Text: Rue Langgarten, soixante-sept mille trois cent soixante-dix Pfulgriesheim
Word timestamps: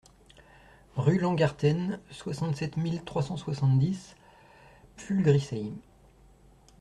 Rue 0.95 1.19
Langgarten, 1.19 1.99
soixante-sept 2.09 2.75
mille 2.75 3.03
trois 3.03 3.21
cent 3.21 3.37
soixante-dix 3.37 4.15
Pfulgriesheim 4.95 5.75